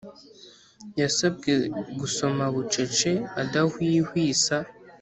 [1.01, 1.53] Yasabwe
[1.99, 3.11] Gusoma bucece
[3.41, 4.57] adahwihwisa